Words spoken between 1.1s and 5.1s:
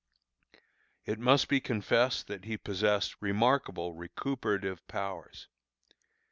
must be confessed that he possessed remarkable recuperative